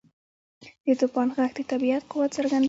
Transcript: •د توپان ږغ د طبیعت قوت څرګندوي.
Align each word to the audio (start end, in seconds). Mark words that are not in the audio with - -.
•د 0.85 0.87
توپان 0.99 1.27
ږغ 1.35 1.51
د 1.57 1.59
طبیعت 1.71 2.03
قوت 2.11 2.29
څرګندوي. 2.37 2.59